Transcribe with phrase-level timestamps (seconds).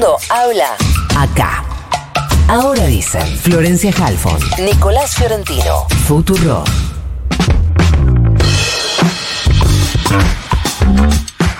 [0.00, 0.76] mundo habla
[1.16, 1.62] acá.
[2.48, 6.64] Ahora dicen Florencia Halfon, Nicolás Fiorentino, Futuro.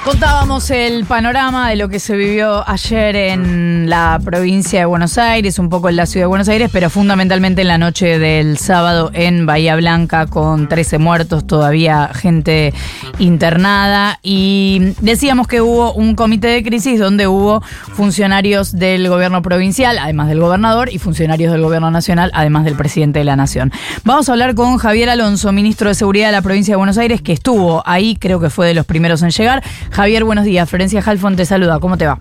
[0.04, 5.58] Contábamos el panorama de lo que se vivió ayer en la provincia de Buenos Aires,
[5.58, 9.10] un poco en la ciudad de Buenos Aires, pero fundamentalmente en la noche del sábado
[9.12, 12.72] en Bahía Blanca con 13 muertos, todavía gente
[13.19, 14.19] internada.
[14.22, 17.60] Y decíamos que hubo un comité de crisis donde hubo
[17.92, 23.19] funcionarios del gobierno provincial, además del gobernador, y funcionarios del gobierno nacional, además del presidente
[23.19, 23.70] de la nación.
[24.05, 27.20] Vamos a hablar con Javier Alonso, ministro de Seguridad de la provincia de Buenos Aires,
[27.20, 29.62] que estuvo ahí, creo que fue de los primeros en llegar.
[30.01, 30.67] Javier, buenos días.
[30.67, 31.79] Florencia Halfon te saluda.
[31.79, 32.19] ¿Cómo te va?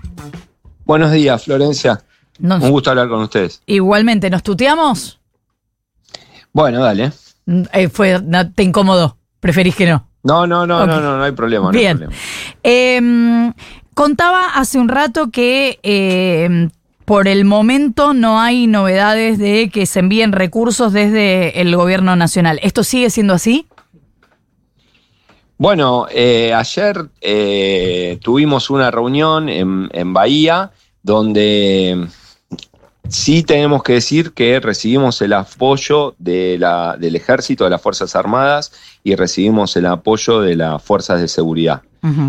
[0.84, 2.04] Buenos días, Florencia.
[2.42, 3.62] Un gusto hablar con ustedes.
[3.68, 5.18] Igualmente, ¿nos tuteamos?
[6.52, 7.14] Bueno, dale.
[7.46, 8.20] Mm, eh, fue,
[8.54, 9.16] ¿Te incomodó?
[9.40, 10.06] ¿Preferís que no?
[10.24, 11.72] No, no, no, no, no, no hay problema.
[11.72, 12.10] Bien.
[12.64, 13.54] Em,
[13.94, 16.72] contaba hace un rato que em,
[17.06, 22.60] por el momento no hay novedades de que se envíen recursos desde el gobierno nacional.
[22.62, 23.68] ¿Esto sigue siendo así?
[25.60, 30.72] Bueno, eh, ayer eh, tuvimos una reunión en, Bahía
[31.04, 32.08] donde
[33.10, 38.16] sí tenemos que decir que recibimos el apoyo de la, del ejército, de las Fuerzas
[38.16, 38.72] Armadas
[39.04, 41.82] y recibimos el apoyo de las Fuerzas de Seguridad.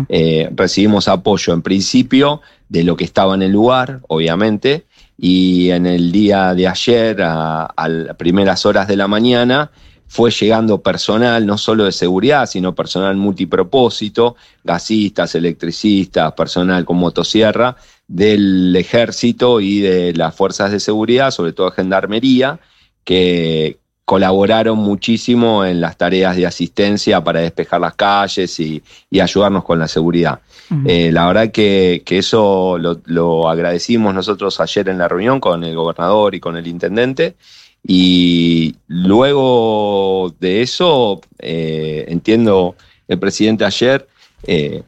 [0.09, 4.83] Eh, recibimos apoyo en principio de lo que estaba en el lugar, obviamente,
[5.17, 9.71] y en el día de ayer, a, a las primeras horas de la mañana,
[10.11, 17.77] fue llegando personal, no solo de seguridad, sino personal multipropósito, gasistas, electricistas, personal con motosierra,
[18.09, 22.59] del ejército y de las fuerzas de seguridad, sobre todo gendarmería,
[23.05, 28.83] que colaboraron muchísimo en las tareas de asistencia para despejar las calles y,
[29.17, 30.41] ayudarnos con la seguridad.
[30.87, 35.73] Eh, la verdad que, eso lo, lo agradecimos nosotros ayer en la reunión con el
[35.73, 37.35] gobernador y con el intendente.
[37.83, 42.75] Y luego de eso, eh, entiendo,
[43.07, 44.07] el presidente ayer
[44.43, 44.83] eh,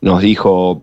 [0.00, 0.82] nos dijo,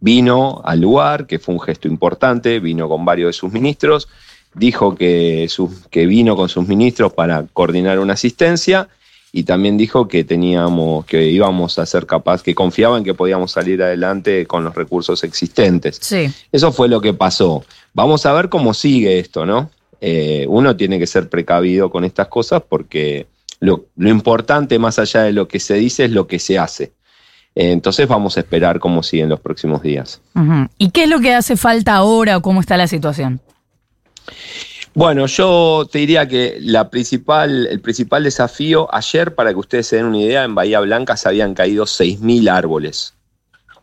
[0.00, 4.08] vino al lugar, que fue un gesto importante, vino con varios de sus ministros,
[4.54, 5.48] dijo que,
[5.90, 8.88] que vino con sus ministros para coordinar una asistencia
[9.30, 13.52] y también dijo que teníamos, que íbamos a ser capaz, que confiaba en que podíamos
[13.52, 15.98] salir adelante con los recursos existentes.
[16.00, 16.32] Sí.
[16.50, 17.64] Eso fue lo que pasó.
[17.92, 19.70] Vamos a ver cómo sigue esto, ¿no?
[20.00, 23.26] Eh, uno tiene que ser precavido con estas cosas porque
[23.60, 26.92] lo, importante más allá de lo que se dice es lo que se hace.
[27.54, 30.20] Eh, entonces vamos a esperar cómo siguen los próximos días.
[30.78, 33.40] ¿Y qué es lo que hace falta ahora o cómo está la situación?
[34.94, 39.96] Bueno, yo te diría que la principal, el principal desafío, ayer, para que ustedes se
[39.96, 43.14] den una idea, en Bahía Blanca se habían caído 6.000 árboles,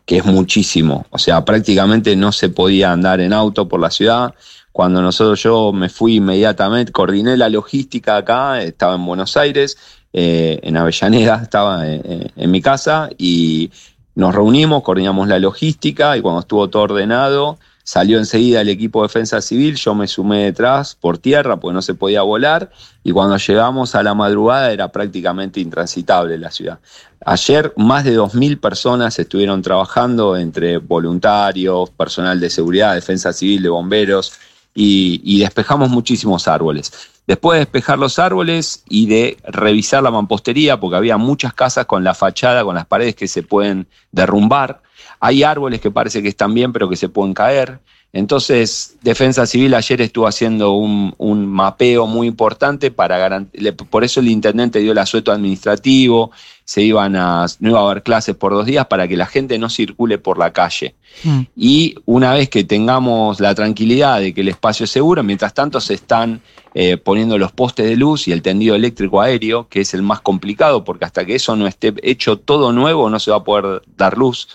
[0.04, 1.06] que es muchísimo.
[1.10, 4.34] O sea, prácticamente no se podía andar en auto por la ciudad.
[4.76, 9.78] Cuando nosotros yo me fui inmediatamente, coordiné la logística acá, estaba en Buenos Aires,
[10.12, 13.70] eh, en Avellaneda, estaba en, en, mi casa y
[14.14, 19.08] nos reunimos, coordinamos la logística y cuando estuvo todo ordenado, salió enseguida el equipo de
[19.08, 22.70] defensa civil, yo me sumé detrás por tierra porque no se podía volar
[23.02, 26.80] y cuando llegamos a la madrugada era prácticamente intransitable la ciudad.
[27.24, 33.70] Ayer más de 2.000 personas estuvieron trabajando entre voluntarios, personal de seguridad, defensa civil, de
[33.70, 34.38] bomberos,
[34.78, 36.92] y, despejamos muchísimos árboles.
[37.26, 42.04] Después de despejar los árboles y de revisar la mampostería, porque había muchas casas con
[42.04, 44.82] la fachada, con las paredes que se pueden derrumbar,
[45.18, 47.80] hay árboles que parece que están bien, pero que se pueden caer.
[48.16, 51.14] Entonces, Defensa Civil ayer estuvo haciendo un,
[51.46, 56.30] mapeo muy importante para garantizar, por eso el intendente dio el asueto administrativo,
[56.64, 59.58] se iban a, no iba a haber clases por dos días para que la gente
[59.58, 60.94] no circule por la calle.
[61.24, 61.40] Mm.
[61.56, 65.78] Y una vez que tengamos la tranquilidad de que el espacio es seguro, mientras tanto
[65.78, 66.40] se están
[66.72, 70.22] eh, poniendo los postes de luz y el tendido eléctrico aéreo, que es el más
[70.22, 73.82] complicado, porque hasta que eso no esté hecho todo nuevo no se va a poder
[73.94, 74.48] dar luz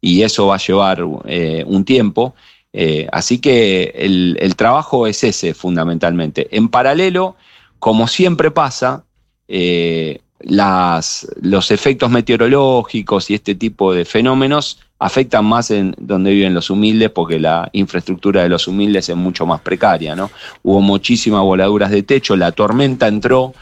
[0.00, 2.34] y eso va a llevar eh, un tiempo.
[2.76, 6.48] Eh, así que el, trabajo es ese fundamentalmente.
[6.50, 7.36] En paralelo,
[7.78, 9.04] como siempre pasa,
[9.46, 16.68] eh, los efectos meteorológicos y este tipo de fenómenos afectan más en donde viven los
[16.68, 20.16] humildes porque la infraestructura de los humildes es mucho más precaria.
[20.16, 20.32] ¿no?
[20.64, 23.54] Hubo muchísimas voladuras de techo, la tormenta entró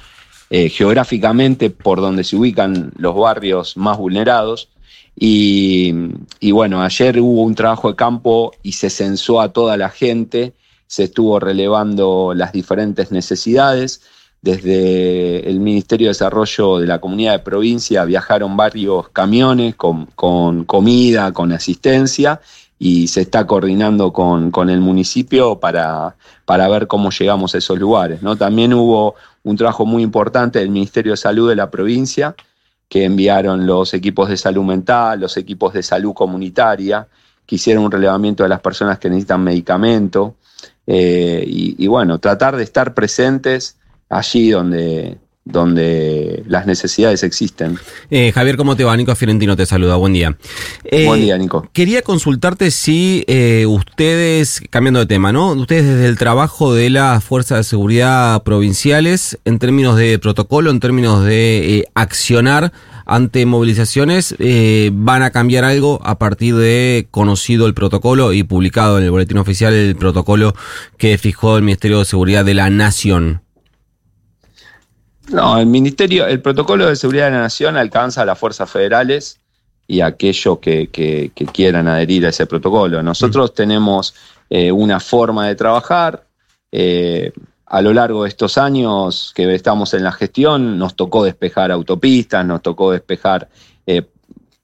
[0.50, 4.68] geográficamente por donde se ubican los barrios más vulnerados
[5.14, 10.54] y, bueno, ayer hubo un trabajo de campo y se censó a toda la gente,
[10.86, 14.02] se estuvo relevando las diferentes necesidades.
[14.40, 20.64] Desde el Ministerio de Desarrollo de la Comunidad de Provincia viajaron varios camiones con, con
[20.64, 22.40] comida, con asistencia,
[22.78, 27.78] y se está coordinando con, con el municipio para, para, ver cómo llegamos a esos
[27.78, 28.22] lugares.
[28.22, 28.34] ¿no?
[28.34, 32.34] También hubo un trabajo muy importante del Ministerio de Salud de la provincia,
[32.92, 37.08] que enviaron los equipos de salud mental, los equipos de salud comunitaria,
[37.46, 40.34] que hicieron un relevamiento de las personas que necesitan medicamento.
[40.86, 43.78] Eh, y, y, bueno, tratar de estar presentes
[44.10, 47.78] allí donde, donde las necesidades existen.
[48.10, 48.96] Eh, Javier, ¿cómo te va?
[48.96, 50.36] Nico Fiorentino te saluda, buen día.
[50.84, 51.68] Eh, buen día, Nico.
[51.72, 55.52] Quería consultarte si eh, ustedes, cambiando de tema, ¿no?
[55.52, 60.80] Ustedes desde el trabajo de las fuerzas de seguridad provinciales, en términos de protocolo, en
[60.80, 62.72] términos de eh, accionar
[63.04, 68.98] ante movilizaciones, eh, van a cambiar algo a partir de conocido el protocolo y publicado
[68.98, 70.54] en el boletín oficial el protocolo
[70.98, 73.42] que fijó el Ministerio de Seguridad de la Nación.
[75.30, 79.38] No, el Ministerio, el protocolo de seguridad de la Nación alcanza a las fuerzas federales
[79.86, 83.02] y a aquellos que, que, que quieran adherir a ese protocolo.
[83.02, 83.54] Nosotros mm.
[83.54, 84.14] tenemos
[84.50, 86.24] eh, una forma de trabajar.
[86.70, 87.32] Eh,
[87.66, 92.44] a lo largo de estos años que estamos en la gestión, nos tocó despejar autopistas,
[92.44, 93.48] nos tocó despejar
[93.86, 94.02] eh,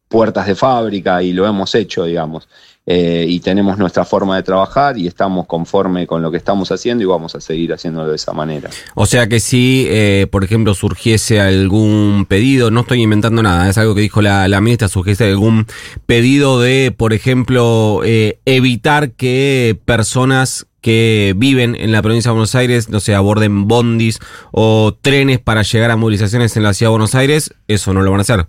[0.09, 2.49] puertas de fábrica y lo hemos hecho, digamos
[2.91, 7.05] eh, y tenemos nuestra forma de trabajar y estamos conforme con lo que estamos haciendo
[7.05, 8.71] y vamos a seguir haciéndolo de esa manera.
[8.95, 13.77] O sea que si, eh, por ejemplo, surgiese algún pedido, no estoy inventando nada, es
[13.77, 15.67] algo que dijo la, la ministra, surgiese algún
[16.07, 22.55] pedido de, por ejemplo, eh, evitar que personas que viven en la provincia de Buenos
[22.55, 24.19] Aires, no sé, aborden bondis
[24.51, 28.11] o trenes para llegar a movilizaciones en la ciudad de Buenos Aires, eso no lo
[28.11, 28.47] van a hacer.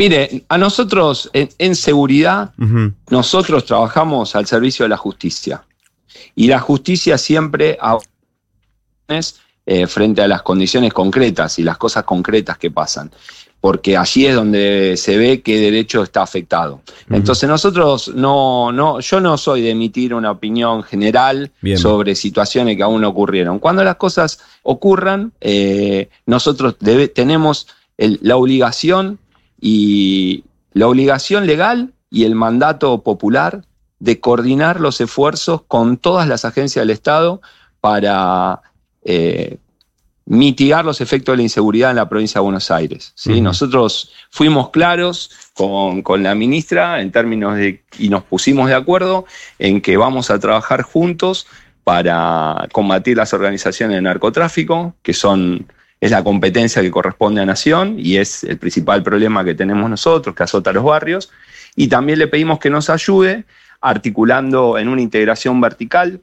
[0.00, 2.94] Mire, a nosotros en, en seguridad, uh -huh.
[3.10, 5.62] nosotros trabajamos al servicio de la justicia.
[6.34, 7.76] Y la justicia siempre
[9.66, 13.10] eh, frente a las condiciones concretas y las cosas concretas que pasan.
[13.60, 16.76] Porque allí es donde se ve qué derecho está afectado.
[16.76, 17.16] Uh -huh.
[17.16, 21.76] Entonces nosotros no, no, yo no soy de emitir una opinión general Bien.
[21.76, 23.58] sobre situaciones que aún no ocurrieron.
[23.58, 27.66] Cuando las cosas ocurran, eh, nosotros debe, tenemos
[27.98, 29.18] el, la obligación
[29.60, 33.64] y la obligación legal y el mandato popular
[33.98, 37.40] de coordinar los esfuerzos con todas las agencias del Estado
[37.80, 38.62] para
[39.04, 39.58] eh,
[40.26, 43.12] mitigar los efectos de la inseguridad en la provincia de Buenos Aires.
[43.14, 43.32] ¿sí?
[43.32, 43.42] Uh -huh.
[43.42, 49.26] Nosotros fuimos claros con, con, la ministra en términos de, y nos pusimos de acuerdo
[49.58, 51.46] en que vamos a trabajar juntos
[51.84, 55.66] para combatir las organizaciones de narcotráfico, que son
[56.00, 60.34] es la competencia que corresponde a Nación y es el principal problema que tenemos nosotros,
[60.34, 61.30] que azota a los barrios.
[61.76, 63.44] Y también le pedimos que nos ayude
[63.80, 66.20] articulando en una integración vertical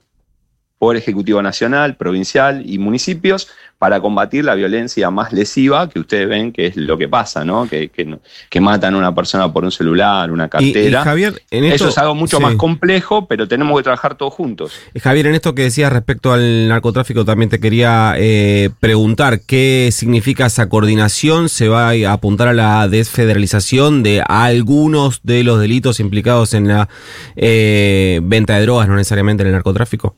[0.80, 6.52] por Ejecutivo Nacional, provincial y municipios para combatir la violencia más lesiva que ustedes ven
[6.52, 7.68] que es lo que pasa, ¿no?
[7.68, 8.18] Que, que,
[8.50, 11.00] que matan a una persona por un celular, una cartera.
[11.00, 12.44] Y, y Javier, en esto, Eso es algo mucho sí.
[12.44, 14.74] más complejo, pero tenemos que trabajar todos juntos.
[15.00, 20.48] Javier, en esto que decías respecto al narcotráfico, también te quería eh, preguntar qué significa
[20.48, 21.50] esa coordinación.
[21.50, 26.90] ¿Se va a apuntar a la desfederalización de algunos de los delitos implicados en la
[27.36, 30.16] eh, venta de drogas, no necesariamente en el narcotráfico?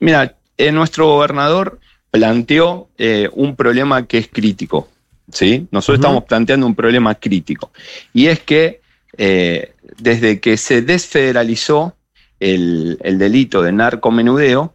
[0.00, 1.80] Mira, eh, nuestro gobernador
[2.10, 4.88] planteó eh, un problema que es crítico.
[5.32, 5.66] ¿sí?
[5.70, 6.04] Nosotros uh -huh.
[6.04, 7.70] estamos planteando un problema crítico.
[8.12, 8.80] Y es que
[9.16, 11.94] eh, desde que se desfederalizó
[12.40, 14.74] el, el, delito de narcomenudeo,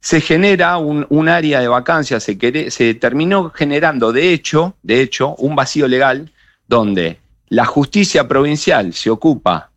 [0.00, 5.00] se genera un, un área de vacancia, se, quere, se terminó generando de hecho, de
[5.00, 6.30] hecho un vacío legal
[6.68, 9.70] donde la justicia provincial se ocupa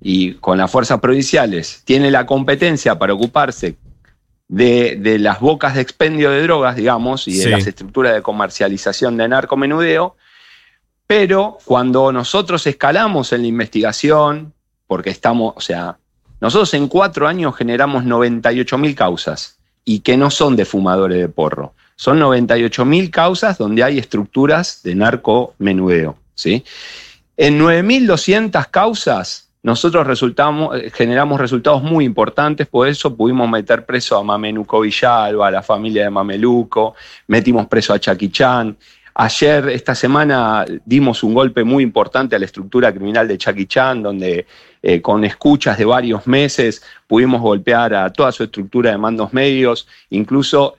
[0.00, 3.76] y con las fuerzas provinciales tiene la competencia para ocuparse
[4.48, 7.48] de, de, las bocas de expendio de drogas, digamos, y de sí.
[7.50, 10.16] las estructuras de comercialización de narcomenudeo,
[11.06, 14.52] pero cuando nosotros escalamos en la investigación,
[14.86, 15.98] porque estamos, o sea,
[16.40, 21.28] nosotros en cuatro años generamos 98 mil causas y que no son de fumadores de
[21.28, 21.74] porro.
[21.96, 26.64] Son 98 mil causas donde hay estructuras de narcomenudeo, ¿sí?
[27.36, 34.22] En 9.200 causas nosotros eh, generamos resultados muy importantes, por eso pudimos meter preso a
[34.22, 36.94] Mameluco Villalba, a la familia de Mameluco,
[37.26, 38.76] metimos preso a Chaquichán.
[39.14, 44.46] Ayer, esta semana, dimos un golpe muy importante a la estructura criminal de Chaquichán, donde
[44.80, 49.88] eh, con escuchas de varios meses pudimos golpear a toda su estructura de mandos medios,
[50.10, 50.76] incluso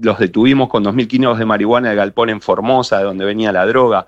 [0.00, 3.66] los detuvimos con 2.000 kilos de marihuana de galpón en Formosa, de donde venía la
[3.66, 4.06] droga,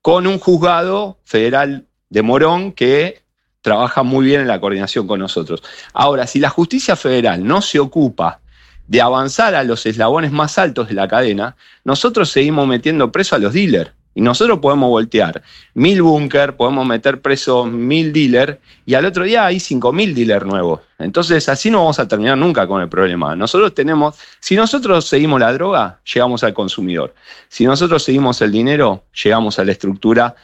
[0.00, 3.23] con un juzgado federal de Morón que
[3.64, 5.62] trabaja muy bien en la coordinación con nosotros.
[5.94, 8.40] Ahora, si la justicia federal no se ocupa
[8.86, 13.38] de avanzar a los eslabones más altos de la cadena, nosotros seguimos metiendo preso a
[13.38, 13.90] los dealers.
[14.14, 15.42] Y nosotros podemos voltear
[15.72, 20.44] mil búnker, podemos meter presos mil dealers y al otro día hay cinco mil dealers
[20.44, 20.80] nuevos.
[20.98, 23.34] Entonces así no vamos a terminar nunca con el problema.
[23.34, 27.14] Nosotros tenemos, si nosotros seguimos la droga, llegamos al consumidor.
[27.48, 30.36] Si nosotros seguimos el dinero, llegamos a la estructura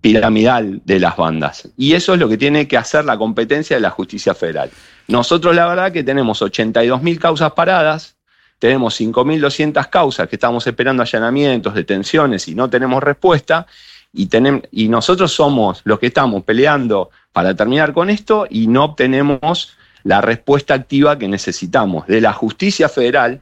[0.00, 1.68] piramidal de las bandas.
[1.76, 4.70] Y eso es lo que tiene que hacer la competencia de la justicia federal.
[5.08, 8.16] Nosotros la verdad que tenemos 82 mil causas paradas,
[8.58, 13.66] tenemos 5.200 causas que estamos esperando allanamientos, detenciones y no tenemos respuesta.
[14.12, 18.84] Y, tenemos, y nosotros somos los que estamos peleando para terminar con esto y no
[18.84, 23.38] obtenemos la respuesta activa que necesitamos de la justicia federal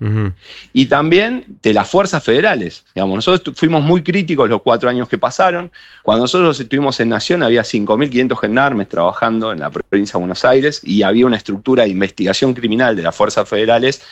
[0.72, 2.84] y también de las fuerzas federales.
[2.94, 5.70] Digamos, nosotros fuimos muy críticos los cuatro años que pasaron.
[6.02, 10.80] Cuando nosotros estuvimos en Nación había 5.500 gendarmes trabajando en la provincia de Buenos Aires
[10.82, 14.02] y había una estructura de investigación criminal de las fuerzas federales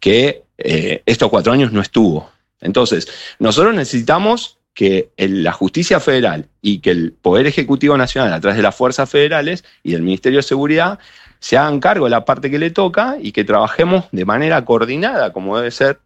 [0.00, 2.30] que eh, estos cuatro años no estuvo.
[2.60, 8.56] Entonces, nosotros necesitamos que la justicia federal y que el Poder Ejecutivo Nacional, a través
[8.56, 10.98] de las fuerzas federales y del Ministerio de Seguridad,
[11.42, 15.32] se hagan cargo de la parte que le toca y que trabajemos de manera coordinada,
[15.32, 15.98] como debe ser,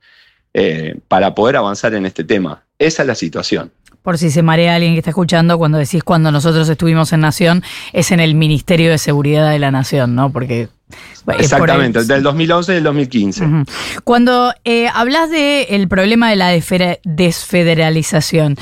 [0.54, 2.62] eh, para poder avanzar en este tema.
[2.78, 3.70] Esa es la situación.
[4.00, 7.62] Por si se marea alguien que está escuchando, cuando decís cuando nosotros estuvimos en Nación,
[7.92, 10.32] es en el Ministerio de Seguridad de la Nación, ¿no?
[10.32, 10.70] Porque
[11.38, 13.44] Exactamente, del 2011 y del 2015.
[14.04, 16.50] Cuando eh, hablas del problema de la
[17.04, 18.56] desfederalización,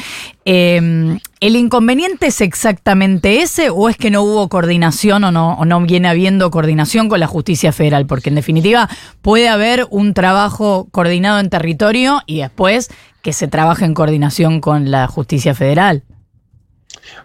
[0.46, 5.64] em, ¿el inconveniente es exactamente ese o es que no hubo coordinación o no, o
[5.66, 8.06] no viene habiendo coordinación con la justicia federal?
[8.06, 8.88] Porque en definitiva
[9.20, 12.90] puede haber un trabajo coordinado en territorio y después
[13.20, 16.02] que se trabaje en coordinación con la justicia federal.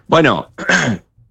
[0.07, 0.49] Bueno,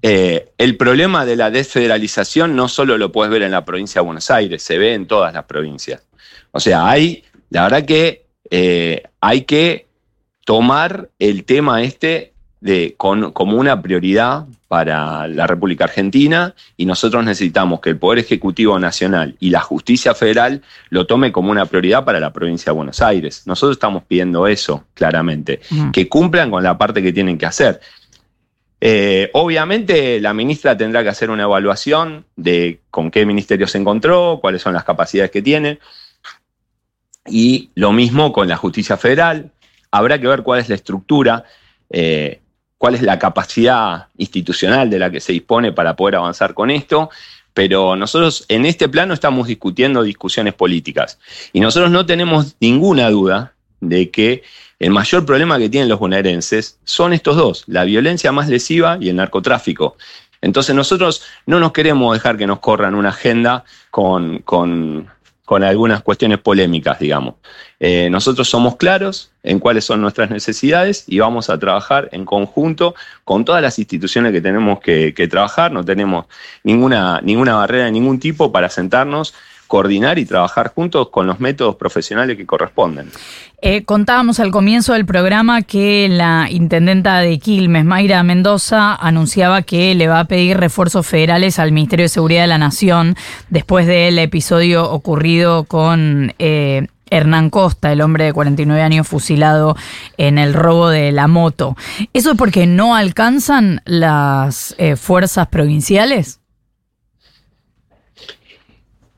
[0.03, 4.07] Eh, el problema de la desfederalización no solo lo puedes ver en la provincia de
[4.07, 6.03] Buenos Aires, se ve en todas las provincias.
[6.53, 9.87] O sea, hay, la verdad que eh, hay que
[10.45, 17.81] tomar el tema este de, como una prioridad para la República Argentina y nosotros necesitamos
[17.81, 22.21] que el Poder Ejecutivo Nacional y la Justicia Federal lo tome como una prioridad para
[22.21, 23.43] la provincia de Buenos Aires.
[23.47, 25.61] Nosotros estamos pidiendo eso, claramente,
[25.93, 27.81] que cumplan con la parte que tienen que hacer.
[28.81, 34.39] Eh, obviamente la ministra tendrá que hacer una evaluación de con qué ministerio se encontró,
[34.41, 35.79] cuáles son las capacidades que tiene.
[37.27, 39.51] Y lo mismo con la justicia federal.
[39.91, 41.45] Habrá que ver cuál es la estructura,
[41.91, 42.41] eh,
[42.77, 47.11] cuál es la capacidad institucional de la que se dispone para poder avanzar con esto.
[47.53, 51.19] Pero nosotros en este plano estamos discutiendo discusiones políticas.
[51.53, 54.43] Y nosotros no tenemos ninguna duda de que
[54.79, 59.09] el mayor problema que tienen los bonaerenses son estos dos, la violencia más lesiva y
[59.09, 59.97] el narcotráfico.
[60.41, 65.11] Entonces nosotros no nos queremos dejar que nos corran una agenda con, con,
[65.51, 67.35] algunas cuestiones polémicas, digamos.
[67.81, 72.95] Eh, nosotros somos claros en cuáles son nuestras necesidades y vamos a trabajar en conjunto
[73.25, 75.73] con todas las instituciones que tenemos que, que trabajar.
[75.73, 76.27] No tenemos
[76.63, 79.35] ninguna, ninguna barrera de ningún tipo para sentarnos
[79.69, 83.11] coordinar y trabajar juntos con los métodos profesionales que corresponden.
[83.61, 89.95] Eh, contábamos al comienzo del programa que la intendenta de Quilmes, Mayra Mendoza, anunciaba que
[89.95, 93.15] le va a pedir refuerzos federales al Ministerio de Seguridad de la Nación
[93.51, 99.77] después del episodio ocurrido con eh, Hernán Costa, el hombre de 49 años fusilado
[100.17, 101.77] en el robo de la moto.
[102.13, 106.41] ¿Eso es porque no alcanzan las eh, fuerzas provinciales?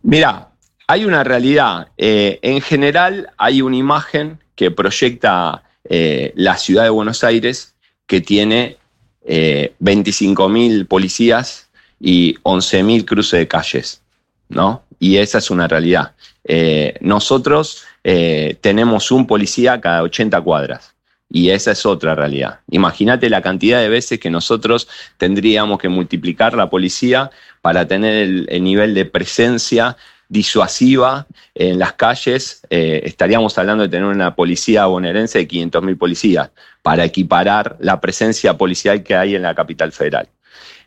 [0.02, 0.48] Mira,
[0.86, 1.88] hay una realidad.
[1.96, 7.74] Eh, en general hay una imagen que proyecta eh, la ciudad de Buenos Aires
[8.06, 8.76] que tiene
[9.24, 14.02] eh, 25.000 policías y 11.000 cruces de calles,
[14.48, 14.82] ¿no?
[14.98, 16.12] Y esa es una realidad.
[16.44, 20.94] Eh, nosotros tenemos un policía cada 80 cuadras.
[21.32, 22.58] Y esa es otra realidad.
[22.70, 27.30] Imagínate la cantidad de veces que nosotros tendríamos que multiplicar la policía
[27.62, 29.96] para tener el, nivel de presencia
[30.28, 32.62] disuasiva en las calles.
[32.68, 36.50] Eh, estaríamos hablando de tener una policía bonaerense de 500.000 policías
[36.82, 40.28] para equiparar la presencia policial que hay en la capital federal.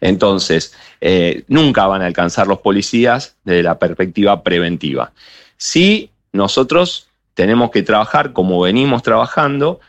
[0.02, 5.14] Entonces, eh, nunca van a alcanzar los policías desde la perspectiva preventiva.
[5.56, 9.80] Sí, nosotros tenemos que trabajar como venimos trabajando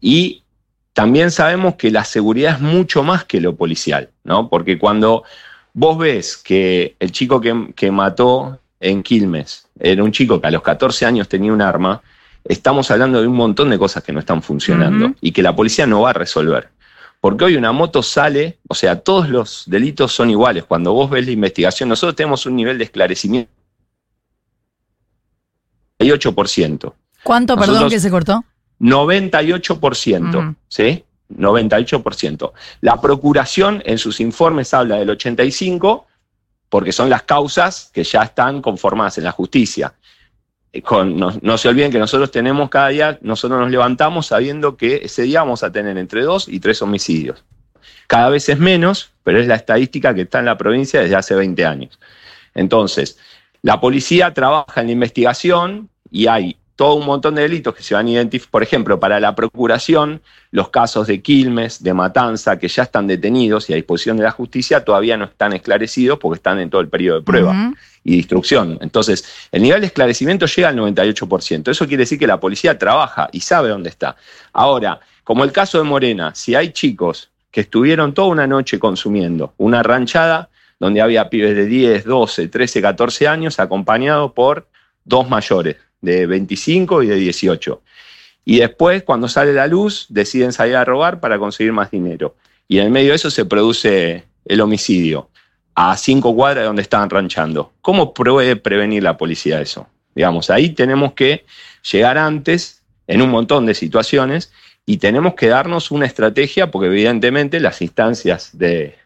[0.00, 0.42] y
[0.92, 4.48] también sabemos que la seguridad es mucho más que lo policial, ¿no?
[4.48, 5.24] Porque cuando
[5.72, 10.62] vos ves que el chico que, mató en Quilmes era un chico que a los
[10.62, 12.02] 14 años tenía un arma,
[12.44, 15.86] estamos hablando de un montón de cosas que no están funcionando y que la policía
[15.86, 16.68] no va a resolver.
[17.20, 20.64] Porque hoy una moto sale, o sea, todos los delitos son iguales.
[20.64, 23.50] Cuando vos ves la investigación, nosotros tenemos un nivel de esclarecimiento.
[26.00, 26.92] 98%.
[27.22, 28.44] ¿Cuánto, perdón, que se cortó?
[28.82, 31.04] 98%, ¿sí?
[31.30, 32.52] 98%.
[32.80, 36.04] La procuración en sus informes habla del 85%,
[36.68, 39.94] porque son las causas que ya están conformadas en la justicia.
[40.72, 40.82] Eh,
[41.42, 45.40] no, se olviden que nosotros tenemos cada día, nosotros nos levantamos sabiendo que ese día
[45.40, 47.44] vamos a tener entre dos y tres homicidios.
[48.06, 51.34] Cada vez es menos, pero es la estadística que está en la provincia desde hace
[51.34, 52.00] 20 años.
[52.54, 53.18] Entonces,
[53.60, 57.94] la policía trabaja en la investigación y hay todo un montón de delitos que se
[57.94, 58.50] van a identificar.
[58.50, 63.68] Por ejemplo, para la procuración, los casos de Quilmes, de Matanza, que ya están detenidos
[63.68, 66.88] y a disposición de la justicia, todavía no están esclarecidos porque están en todo el
[66.88, 67.72] periodo de prueba
[68.04, 68.78] y de instrucción.
[68.80, 71.70] Entonces, el nivel de esclarecimiento llega al 98%.
[71.70, 74.16] Eso quiere decir que la policía trabaja y sabe dónde está.
[74.52, 79.52] Ahora, como el caso de Morena, si hay chicos que estuvieron toda una noche consumiendo
[79.58, 80.48] una ranchada
[80.80, 84.66] donde había pibes de 10, 12, 13, 14 años acompañados por
[85.04, 87.80] dos mayores de 25 y de 18.
[88.44, 92.34] Y después, cuando sale la luz, deciden salir a robar para conseguir más dinero.
[92.68, 95.30] Y en medio de eso se produce el homicidio
[95.74, 97.72] a cinco cuadras de donde estaban ranchando.
[97.80, 99.86] ¿Cómo puede prevenir la policía eso?
[100.14, 101.46] Digamos, ahí tenemos que
[101.90, 104.52] llegar antes en un montón de situaciones
[104.84, 108.96] y tenemos que darnos una estrategia porque evidentemente las instancias de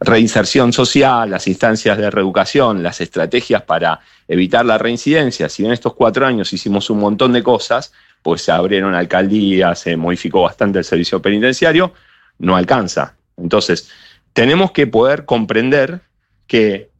[0.00, 5.94] reinserción social, las instancias de reeducación, las estrategias para evitar la reincidencia, si en estos
[5.94, 10.84] cuatro años hicimos un montón de cosas, pues se abrieron alcaldías, se modificó bastante el
[10.84, 11.92] servicio penitenciario,
[12.38, 13.16] no alcanza.
[13.36, 13.90] Entonces,
[14.32, 16.00] tenemos que poder comprender
[16.46, 16.90] que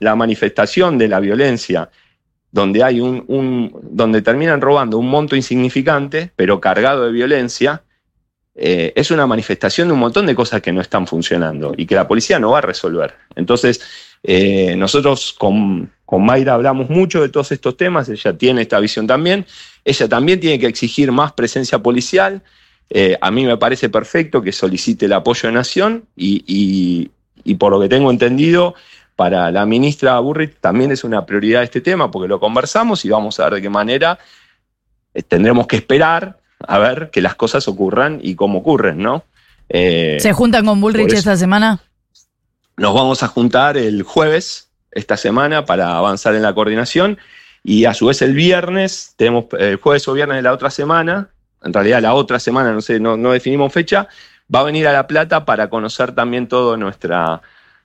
[0.00, 1.90] la manifestación de la violencia,
[2.50, 7.82] donde hay un, donde terminan robando un monto insignificante, pero cargado de violencia,
[8.54, 11.94] eh, es una manifestación de un montón de cosas que no están funcionando y que
[11.94, 13.14] la policía no va a resolver.
[13.34, 13.80] Entonces,
[14.22, 19.06] eh, nosotros con, con, Mayra hablamos mucho de todos estos temas, ella tiene esta visión
[19.06, 19.46] también,
[19.84, 22.42] ella también tiene que exigir más presencia policial.
[22.90, 27.10] Eh, a mí me parece perfecto que solicite el apoyo de Nación y,
[27.44, 28.74] y, por lo que tengo entendido,
[29.16, 33.40] para la ministra Burrit también es una prioridad este tema porque lo conversamos y vamos
[33.40, 34.18] a ver de qué manera
[35.28, 39.24] tendremos que esperar a ver que las cosas ocurran y cómo ocurren, ¿no?
[39.68, 41.80] Eh, ¿Se juntan con Bullrich esta semana?
[42.76, 47.18] Nos vamos a juntar el jueves esta semana para avanzar en la coordinación
[47.64, 50.70] y a su vez el viernes, tenemos el eh, jueves o viernes de la otra
[50.70, 51.28] semana,
[51.62, 54.08] en realidad la otra semana, no sé, no, definimos fecha,
[54.52, 57.40] va a venir a La Plata para conocer también toda nuestra,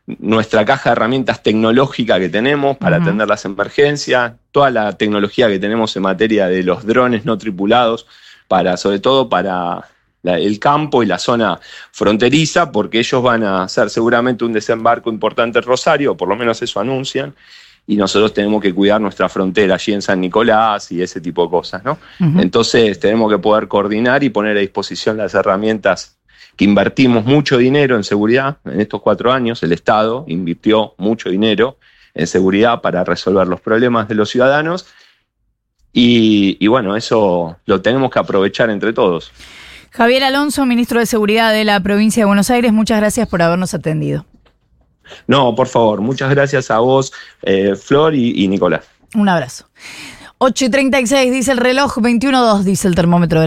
[0.08, 5.60] nuestra caja de herramientas tecnológica que tenemos para atender las emergencias, toda la tecnología que
[5.60, 8.08] tenemos en materia de los drones no tripulados,
[8.48, 9.88] para, sobre todo para
[10.24, 11.60] el campo y la zona
[11.92, 16.62] fronteriza, porque ellos van a hacer seguramente un desembarco importante en Rosario, por lo menos
[16.62, 17.34] eso anuncian,
[17.86, 21.50] y nosotros tenemos que cuidar nuestra frontera allí en San Nicolás y ese tipo de
[21.50, 21.98] cosas, ¿no?
[22.20, 26.18] Entonces tenemos que poder coordinar y poner a disposición las herramientas
[26.58, 31.78] que invertimos mucho dinero en seguridad en estos cuatro años, el Estado invirtió mucho dinero
[32.14, 34.88] en seguridad para resolver los problemas de los ciudadanos
[35.94, 39.32] y, bueno, eso lo tenemos que aprovechar entre todos.
[39.92, 43.74] Javier Alonso, ministro de Seguridad de la provincia de Buenos Aires, muchas gracias por habernos
[43.74, 44.26] atendido.
[45.26, 48.86] No, por favor, muchas gracias a vos, eh, Flor y, Nicolás.
[49.16, 49.70] Un abrazo.
[50.40, 53.42] 8 y 36 dice el reloj, 21.2 dice el termómetro.